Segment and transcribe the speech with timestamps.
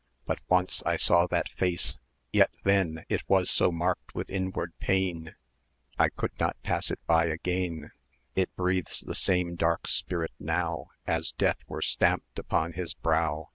[0.25, 1.99] But once I saw that face,
[2.33, 5.35] yet then It was so marked with inward pain,
[5.99, 7.91] I could not pass it by again;
[8.35, 13.49] It breathes the same dark spirit now, As death were stamped upon his brow.